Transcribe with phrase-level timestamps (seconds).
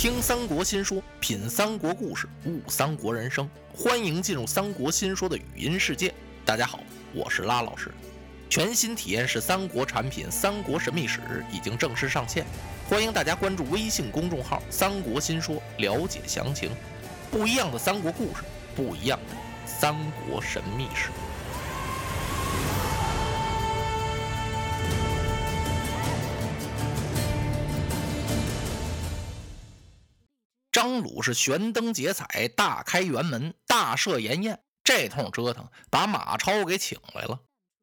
[0.00, 3.46] 听三国新说，品三国故事，悟三国人生。
[3.74, 6.10] 欢迎进入三国新说的语音世界。
[6.42, 6.80] 大家好，
[7.12, 7.92] 我是拉老师。
[8.48, 11.18] 全新体验式三国产品《三国神秘史》
[11.54, 12.46] 已经正式上线，
[12.88, 16.70] 欢迎大家关注微信公众号“三国新说”了解详情。
[17.30, 18.42] 不一样的三国故事，
[18.74, 19.36] 不一样的
[19.66, 19.94] 三
[20.26, 21.10] 国神秘史。
[30.82, 34.62] 张鲁是悬灯结彩，大开辕门，大设筵宴。
[34.82, 37.38] 这通折腾，把马超给请来了。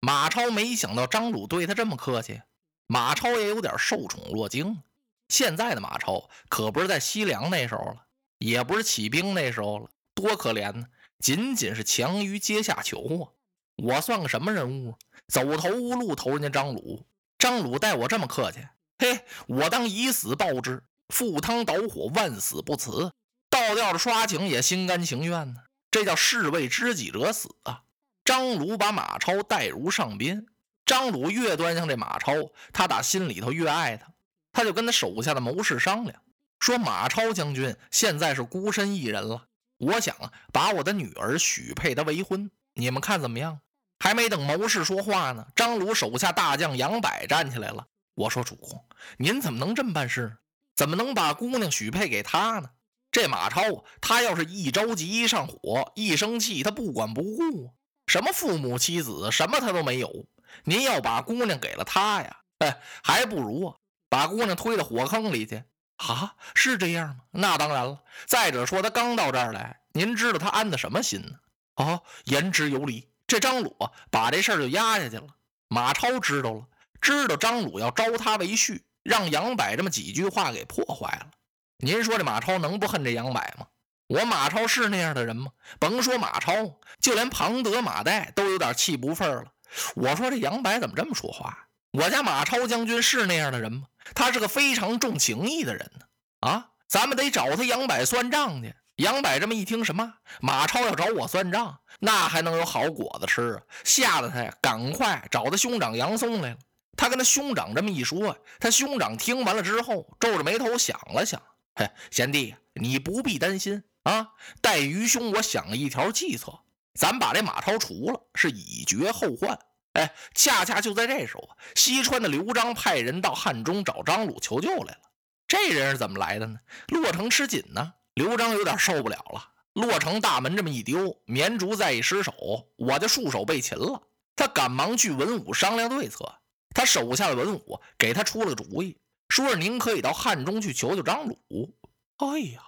[0.00, 2.42] 马超没想到张鲁对他这么客气，
[2.88, 4.82] 马超也有点受宠若惊。
[5.28, 8.06] 现在的马超可不是在西凉那时候了，
[8.38, 10.84] 也不是起兵那时候了，多可怜呢！
[11.20, 13.30] 仅仅是强于阶下囚啊！
[13.76, 14.96] 我算个什么人物？
[15.28, 17.06] 走投无路投人家张鲁，
[17.38, 18.66] 张鲁待我这么客气，
[18.98, 20.82] 嘿，我当以死报之。
[21.10, 23.10] 赴汤蹈火，万死不辞；
[23.50, 25.60] 倒吊着刷井也心甘情愿呢。
[25.90, 27.82] 这叫士为知己者死啊！
[28.24, 30.46] 张鲁把马超带如上宾，
[30.86, 32.32] 张鲁越端详这马超，
[32.72, 34.06] 他打心里头越爱他。
[34.52, 36.22] 他就跟他手下的谋士商量，
[36.58, 39.46] 说：“马超将军现在是孤身一人了，
[39.78, 40.16] 我想，
[40.52, 43.60] 把我的女儿许配他为婚，你们看怎么样？”
[44.02, 47.86] 还没等谋士说话呢，张鲁手下大将杨柏站起来了。
[48.14, 48.84] 我说：“主公，
[49.18, 50.36] 您怎么能这么办事？”
[50.80, 52.70] 怎么能把姑娘许配给他呢？
[53.12, 57.74] 这马超啊，他要是一着急、一上火、一生气，他不管不顾，
[58.06, 60.24] 什么父母妻子，什么他都没有。
[60.64, 63.76] 您要把姑娘给了他呀，哎，还不如啊，
[64.08, 65.62] 把姑娘推到火坑里去
[65.96, 66.34] 啊？
[66.54, 67.24] 是这样吗？
[67.32, 68.02] 那当然了。
[68.24, 71.32] 再者说，他刚到这儿来，您知道他安的什么心呢？
[71.74, 73.06] 哦，言之有理。
[73.26, 75.26] 这张鲁啊把这事儿就压下去了。
[75.68, 76.66] 马超知道了，
[77.02, 78.80] 知道张鲁要招他为婿。
[79.02, 81.30] 让杨柏这么几句话给破坏了，
[81.78, 83.66] 您说这马超能不恨这杨柏吗？
[84.08, 85.52] 我马超是那样的人吗？
[85.78, 89.52] 甭说马超，就连庞德、马岱都有点气不忿了。
[89.94, 91.68] 我说这杨柏怎么这么说话？
[91.92, 93.82] 我家马超将军是那样的人吗？
[94.14, 96.06] 他是个非常重情义的人呢。
[96.40, 98.74] 啊，咱们得找他杨柏算账去。
[98.96, 103.62] 杨柏这么一听，什么马超要找我算账，那还能有好果子吃啊？
[103.84, 106.58] 吓得他呀，赶快找他兄长杨松来了。
[106.96, 111.40] 他跟他兄长这么一说，他兄长听完了之后，皱着眉头想了想
[111.74, 114.28] ：“嘿，贤弟，你不必担心啊。
[114.60, 116.60] 待愚兄，我想了一条计策，
[116.94, 119.58] 咱把这马超除了，是以绝后患。
[119.94, 125.00] 哎，恰恰就在这时候，西川的刘璋派人到汉中找张鲁求救来了。
[125.48, 126.58] 这人是怎么来的呢？
[126.88, 129.48] 洛城吃紧呢，刘璋有点受不了了。
[129.72, 132.32] 洛城大门这么一丢，绵竹再一失手，
[132.76, 134.02] 我就束手被擒了。
[134.36, 136.39] 他赶忙去文武商量对策。
[136.74, 138.96] 他手下的文武给他出了个主意，
[139.28, 141.76] 说是您可以到汉中去求求张鲁。
[142.16, 142.62] 哎呀，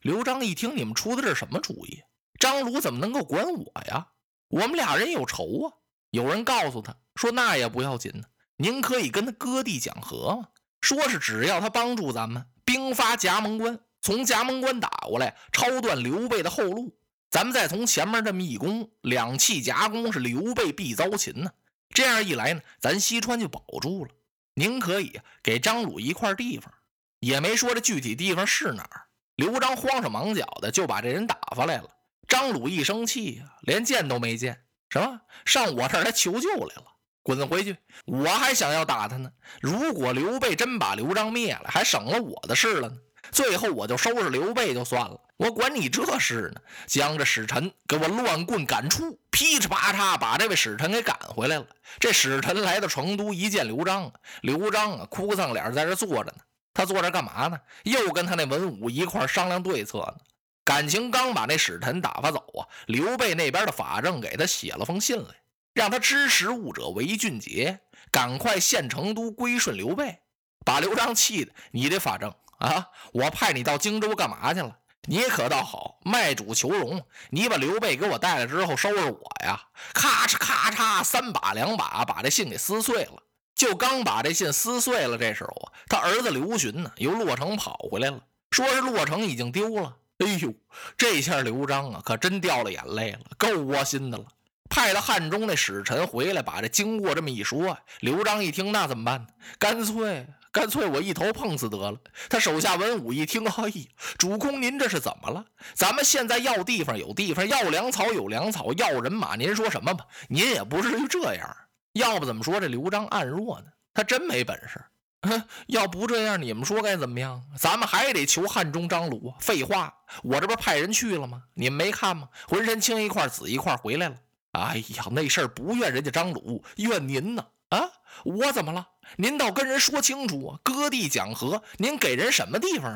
[0.00, 2.02] 刘璋一听，你们出的这是什么主意？
[2.38, 4.08] 张鲁怎么能够管我呀？
[4.48, 5.74] 我们俩人有仇啊！
[6.10, 8.24] 有人告诉他说，那也不要紧呢，
[8.56, 10.48] 您可以跟他割地讲和嘛。
[10.80, 16.96] 说是只要他帮助咱们兵发夹门关，从夹门关打过来，抄断刘备的后路，
[17.30, 21.50] 咱们再从前面这么一攻，两气夹攻，是刘备必遭擒呢。
[21.90, 24.10] 这样一来呢，咱西川就保住了。
[24.54, 26.72] 您可以给张鲁一块地方，
[27.20, 29.06] 也没说这具体地方是哪儿。
[29.36, 31.88] 刘璋慌手忙脚的就把这人打发来了。
[32.26, 36.84] 张鲁一生气呀，连见都没见，什么上我这儿来求救来了？
[37.22, 37.76] 滚回去！
[38.06, 39.30] 我还想要打他呢。
[39.60, 42.96] 如果刘备真把刘璋灭了，还省了我的事了呢。
[43.30, 46.60] 最后我就收拾刘备就算了，我管你这事呢？
[46.86, 51.66] 将这使臣给我乱棍赶出，噼里啪嚓把这位使臣给赶回来了。
[52.00, 54.12] 这使臣来到成都，一见刘璋，
[54.42, 56.38] 刘璋啊，哭丧脸在这坐着呢。
[56.74, 57.60] 他坐这干嘛呢？
[57.84, 60.16] 又跟他那文武一块商量对策呢。
[60.64, 65.34] 感情刚把那使臣打发走啊，刘备那边的法正给他写了封信来，
[65.72, 67.78] 让他知时务者为俊杰，
[68.10, 70.18] 赶快献成都归顺刘备。
[70.64, 72.34] 把刘璋气的，你这法正。
[72.58, 72.88] 啊！
[73.12, 74.76] 我派你到荆州干嘛去了？
[75.06, 77.02] 你可倒好，卖主求荣。
[77.30, 79.60] 你把刘备给我带来之后，收拾我呀！
[79.94, 83.22] 咔嚓咔嚓，三把两把把这信给撕碎了。
[83.54, 89.96] 就刚把这信撕碎了，这时候啊，他儿子刘询呢，由洛城跑回来了，说是洛城已经丢了。
[90.18, 90.52] 哎呦，
[90.96, 94.24] 这下刘璋啊，可真掉了眼泪了，够窝心的了。
[94.68, 99.26] 派了汉中那使臣回来，把这经过这么一说，刘璋一听，那怎么办？
[99.58, 100.26] 干脆。
[100.50, 101.98] 干脆我一头碰死得了。
[102.28, 103.84] 他手下文武一听，哎呀，
[104.16, 105.44] 主公您这是怎么了？
[105.74, 110.06] 咱们现在要地方有地方，要粮草有粮草，要人马您说什么吧？
[110.28, 111.56] 您也不至于这样。
[111.92, 113.66] 要不怎么说这刘璋暗弱呢？
[113.92, 114.80] 他真没本事。
[115.22, 117.42] 哼要不这样，你们说该怎么样？
[117.58, 119.34] 咱们还得求汉中张鲁。
[119.40, 119.92] 废话，
[120.22, 121.42] 我这不派人去了吗？
[121.54, 122.28] 你们没看吗？
[122.46, 124.16] 浑身青一块紫一块回来了。
[124.52, 127.44] 哎呀，那事儿不怨人家张鲁，怨您呢。
[127.70, 127.80] 啊，
[128.24, 128.86] 我怎么了？
[129.16, 130.60] 您倒跟人说清楚啊！
[130.62, 132.90] 割地讲和，您给人什么地方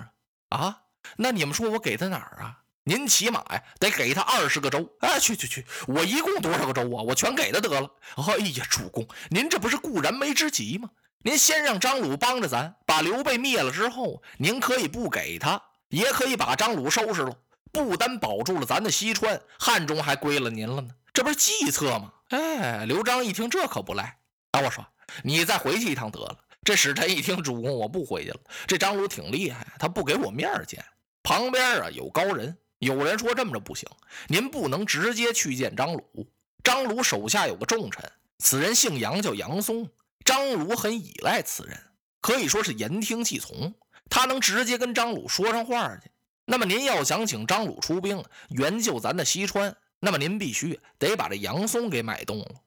[0.48, 0.58] 啊？
[0.58, 0.80] 啊，
[1.16, 2.58] 那你们说我给他哪儿啊？
[2.84, 4.88] 您起码呀，得给他二十个州。
[5.00, 7.02] 哎，去去去，我一共多少个州啊？
[7.02, 7.90] 我全给他得了。
[8.16, 10.90] 哎呀，主公，您这不是顾燃眉之急吗？
[11.24, 17.36] 您先让张鲁帮着咱把刘备灭了之后，您可以不给他，也可以把张鲁收拾了，
[17.70, 20.90] 不单保住了咱的西川，汉中还归了您了呢。
[21.12, 22.12] 这不是计策吗？
[22.30, 24.18] 哎，刘璋一听这可不赖
[24.50, 24.60] 啊！
[24.60, 24.84] 我说
[25.22, 26.38] 你再回去一趟得了。
[26.64, 28.40] 这使臣一听，主公我不回去了。
[28.66, 30.84] 这张鲁挺厉害，他不给我面见。
[31.22, 33.88] 旁边啊有高人，有人说这么着不行，
[34.28, 36.28] 您不能直接去见张鲁。
[36.62, 39.90] 张鲁手下有个重臣，此人姓杨，叫杨松。
[40.24, 41.76] 张鲁很依赖此人，
[42.20, 43.74] 可以说是言听计从。
[44.08, 46.10] 他能直接跟张鲁说上话去。
[46.44, 52.61] 那么您要想请张鲁出兵援救咱的西川，那么您必须得把这杨松给买动了！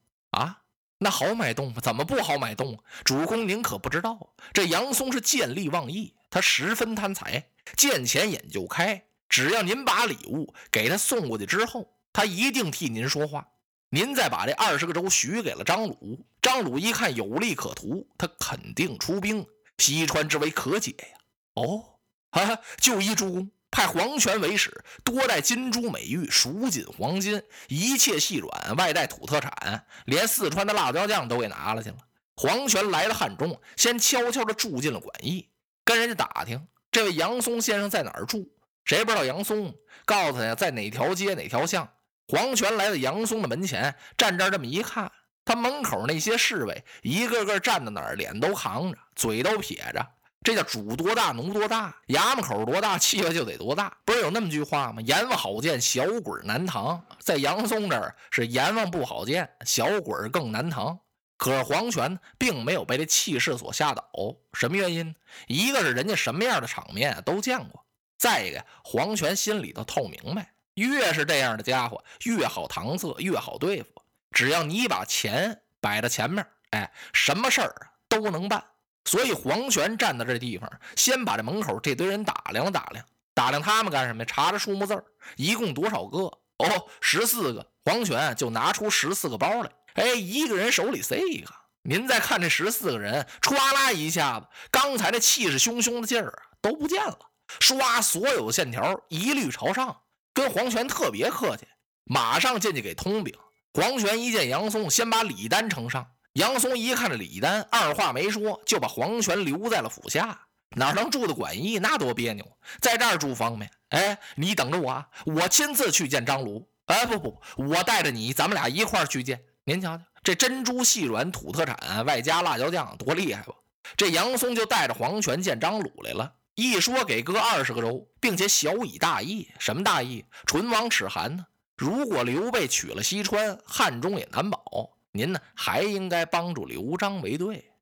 [0.98, 1.80] 那好买动吗？
[1.82, 2.78] 怎么不好买动？
[3.04, 9.04] 主公您可不知道，这杨松是见利忘义，他十分贪财，见钱眼就开。
[9.28, 13.46] 只要您把礼物给他送过去之后，他一定替您说话。
[13.90, 16.24] 您再把这二十个州许给了张鲁。
[16.40, 19.46] 张鲁一看有利可图，他肯定出兵，
[19.78, 21.18] 西川之围可解呀！
[21.54, 21.98] 哦，
[22.30, 24.72] 哈，就依主公派黄权为使，
[25.04, 31.96] 多带金珠美玉、蜀锦黄金，一切细软，外带土特产，连四川的辣椒酱都给拿了去了。
[32.36, 35.50] 黄权来了汉中，先悄悄地住进了馆驿，
[35.84, 38.50] 跟人家打听这位杨松先生在哪儿住。
[38.86, 39.74] 谁不知道杨松？
[40.06, 41.86] 告诉他呀，在哪条街哪条巷。
[42.28, 45.12] 黄权来到杨松的门前，站这儿这么一看。
[45.44, 50.06] 他门口那些侍卫一个个站在那儿，脸都扛着，嘴都撇着。
[50.46, 53.92] 这叫主多大奴多大，衙门口多大，气派就得多大。
[54.04, 55.02] 不是有那么句话吗？
[55.02, 57.04] 阎王好见，小鬼难扛。
[57.18, 60.96] 在杨松这儿是阎王不好见，小鬼更难扛。
[61.36, 64.08] 可是黄权并没有被这气势所吓倒，
[64.52, 65.16] 什么原因？
[65.48, 67.84] 一个是人家什么样的场面都见过，
[68.16, 73.88] 再一个黄权心里头透明白，越是这样的家伙越好搪塞，越好对付。
[74.30, 78.62] 只要你把钱摆在前面，哎，什么事儿都能办。
[79.06, 84.26] 所以黄权站在这地方，先把这门口这堆人打量了打量，打量他们干什么呀？
[84.28, 85.04] 查着数目字儿，
[85.36, 86.18] 一共多少个？
[86.18, 87.66] 哦，十四个。
[87.84, 91.54] 黄权就拿出十四个包来，哎，一个人手里塞一个。
[91.82, 97.16] 您再看这十四个人，唰啦一下子，刚才那气势汹汹的劲儿都不见了，
[97.60, 100.00] 唰，所有线条一律朝上，
[100.34, 101.64] 跟黄权特别客气，
[102.02, 103.32] 马上进去给通禀。
[103.72, 106.08] 黄权一见杨松，先把李丹呈上。
[106.36, 110.38] 杨松一看这李丹，二话没说，就把黄权留在了府下。
[110.76, 111.78] 哪能住的馆驿？
[111.78, 112.44] 那多别扭！
[112.78, 113.70] 在这儿住方便。
[113.88, 116.68] 哎，你等着我啊，我亲自去见张鲁。
[116.86, 119.40] 哎，不不，我带着你，咱们俩一块儿去见。
[119.64, 123.54] 您瞧瞧，这珍珠细软土特产，外加辣椒酱，多厉害吧？
[123.96, 126.34] 这杨松就带着黄权见张鲁来了。
[126.54, 129.48] 一说给哥二十个州，并且小以大义。
[129.58, 130.26] 什么大义？
[130.44, 131.46] 唇亡齿寒呢？
[131.78, 134.90] 如果刘备取了西川，汉中也难保。
[135.16, 137.72] 您呢，还应该帮助刘璋为对。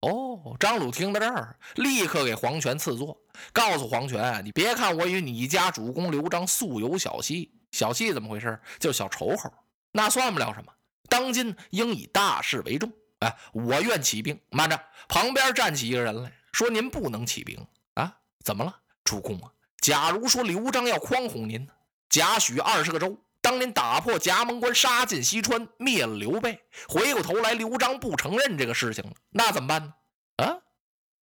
[0.00, 3.18] 哦，张鲁听到这儿，立刻给黄权赐座，
[3.52, 8.60] 告诉黄权：“你别看我与你家主公刘璋素有小隙，小隙怎么回事？
[8.78, 9.50] 就小仇口，
[9.92, 10.70] 那算不了什么。
[11.08, 12.92] 当今应以大事为重。
[13.20, 14.38] 哎，我愿起兵。
[14.50, 14.78] 慢着，
[15.08, 18.14] 旁边站起一个人来说：‘您不能起兵啊！
[18.44, 19.50] 怎么了，主公啊？
[19.78, 21.72] 假如说刘璋要诓哄您呢？
[22.10, 26.58] 假许二十个州。’当您打破夹门关，杀进西川，灭了刘备，
[26.88, 29.94] 回过头来，刘璋不承认这个事情了，那怎么办呢？
[30.36, 30.56] 啊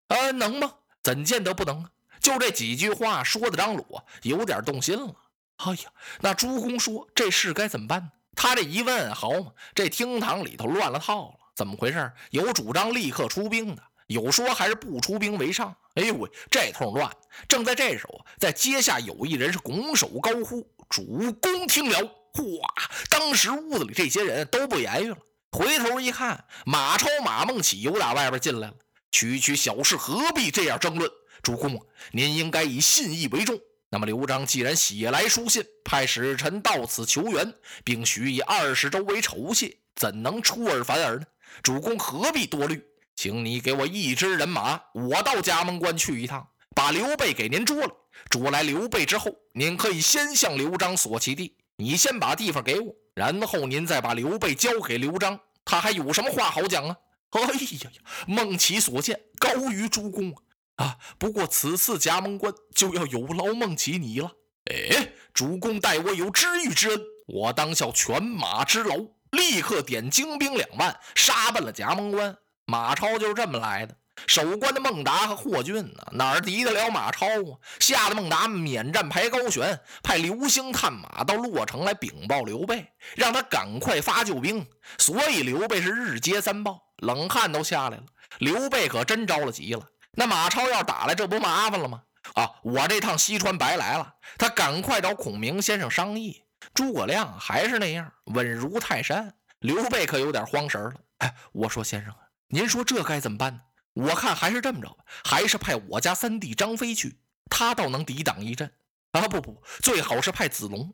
[0.10, 0.72] 啊，能吗？
[1.02, 1.90] 怎见得不能啊？
[2.20, 5.16] 就这几句话说的，张鲁啊有点动心了。
[5.58, 8.12] 哎呀，那朱公说这事该怎么办呢？
[8.36, 11.40] 他这一问，好嘛，这厅堂里头乱了套了。
[11.56, 12.14] 怎么回事？
[12.30, 15.76] 有主张立刻出兵的，有说还是不出兵为上。
[15.96, 17.12] 哎呦喂，这通乱！
[17.50, 20.66] 正在这时候，在阶下有一人是拱手高呼。
[20.90, 21.98] 主公听了，
[22.34, 22.90] 哗！
[23.10, 25.18] 当时屋子里这些人都不言语了。
[25.52, 28.74] 回头一看，马超、马孟起由打外边进来了。
[29.12, 31.12] 区区小事，何必这样争论？
[31.44, 33.60] 主公，您应该以信义为重。
[33.90, 41.26] 那么刘璋既然写来书信，派使臣到此求援，并许以二十州为酬谢，怎能出尔反尔呢？
[41.62, 42.82] 主公何必多虑？
[43.22, 47.96] 请你给我一支人马，我到夹门关去一趟，把刘备给您捉了。
[48.32, 51.56] 捉来刘备之后，您可以先向刘璋索其地。
[51.76, 56.98] 你先把地方给我，然后您再把刘备交给刘璋，他还有什么话好讲啊？
[57.30, 60.34] 哎呀呀，孟起所见高于诸公
[60.78, 60.98] 啊！
[61.20, 64.32] 不过此次夹门关就要有劳孟起你了。
[64.72, 68.96] 哎，主公待我有知遇之恩，我当效犬马之劳，
[69.30, 72.36] 立刻点精兵两万，杀奔了夹门关。
[72.72, 73.94] 马超就是这么来的。
[74.28, 77.58] 守关的孟达和霍峻呢，哪儿敌得了马超啊？
[77.80, 84.66] 吓得孟达免战排高悬，派刘兴探马到洛城来禀报刘备，让他赶快发救兵。
[84.98, 88.04] 所以刘备是日接三报，冷汗都下来了。
[88.38, 89.86] 刘备可真着了急了。
[90.12, 92.04] 那马超要打来，这不麻烦了吗？
[92.36, 94.14] 啊，我这趟西川白来了。
[94.38, 96.44] 他赶快找孔明先生商议。
[96.74, 99.34] 诸葛亮还是那样稳如泰山。
[99.60, 100.94] 刘备可有点慌神了。
[101.20, 102.20] 哎，我说先生啊，
[102.54, 103.62] 您说这该怎么办呢？
[103.94, 107.18] 我看还是这么着吧，还是派我家三弟张飞去，
[107.50, 108.70] 他倒能抵挡一阵。
[109.12, 110.94] 啊，不不，最好是派子龙。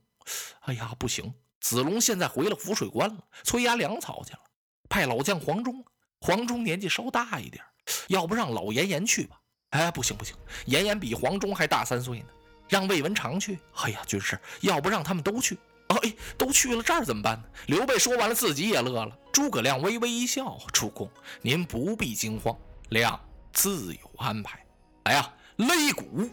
[0.62, 4.40] 哎呀，不行，子龙现在回了浮水关了，催压粮草去了。
[4.88, 5.84] 派老将黄忠，
[6.22, 7.64] 黄忠年纪稍大一点，
[8.08, 9.40] 要不让老严严去吧？
[9.72, 10.36] 哎，不行不行，
[10.66, 12.28] 严严比黄忠还大三岁呢。
[12.70, 13.60] 让魏文长去。
[13.76, 15.58] 哎呀，军师，要不让他们都去？
[15.88, 17.44] 哎，都去了，这儿怎么办呢？
[17.67, 19.17] 刘备说完了，自己也乐了。
[19.32, 21.10] 诸葛亮微微一笑：“主公，
[21.41, 22.56] 您不必惊慌。”
[22.89, 23.20] 亮
[23.53, 24.63] 自有安排。
[25.06, 26.29] 来呀，擂鼓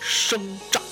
[0.00, 0.82] 声战。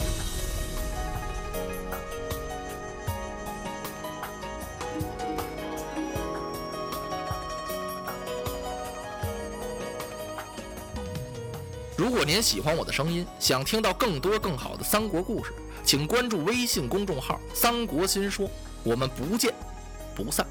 [11.97, 15.52] 如果您喜欢我的声音，想听到更多更好的三国故事，
[15.88, 18.47] 请关注微信公众号“三国新说”。
[18.85, 19.54] 我们不见
[20.14, 20.47] 不散。